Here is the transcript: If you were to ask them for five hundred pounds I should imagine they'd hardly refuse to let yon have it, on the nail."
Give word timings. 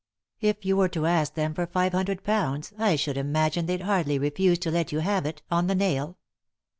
If 0.39 0.65
you 0.65 0.77
were 0.77 0.89
to 0.89 1.05
ask 1.05 1.35
them 1.35 1.53
for 1.53 1.67
five 1.67 1.91
hundred 1.91 2.23
pounds 2.23 2.73
I 2.79 2.95
should 2.95 3.17
imagine 3.17 3.67
they'd 3.67 3.81
hardly 3.81 4.17
refuse 4.17 4.57
to 4.65 4.71
let 4.71 4.91
yon 4.91 5.01
have 5.03 5.27
it, 5.27 5.43
on 5.51 5.67
the 5.67 5.75
nail." 5.75 6.17